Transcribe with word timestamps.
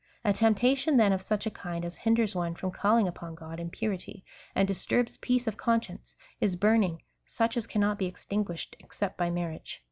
A 0.25 0.33
temptation, 0.33 0.97
then, 0.97 1.13
of 1.13 1.21
such 1.21 1.45
a 1.45 1.51
kind 1.51 1.85
as 1.85 1.95
hinders 1.95 2.33
one 2.33 2.55
from 2.55 2.71
calling 2.71 3.05
ujDon 3.05 3.35
God 3.35 3.59
in 3.59 3.69
purity, 3.69 4.25
and 4.55 4.67
disturbs 4.67 5.17
peace 5.17 5.45
of 5.45 5.57
conscience, 5.57 6.15
is 6.39 6.55
hurning, 6.59 7.01
such 7.27 7.55
as 7.55 7.67
cannot 7.67 7.99
be 7.99 8.07
extinguished 8.07 8.75
exce^it 8.83 9.15
by 9.15 9.29
marriage. 9.29 9.79